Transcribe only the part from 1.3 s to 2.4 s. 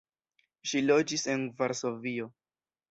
en Varsovio.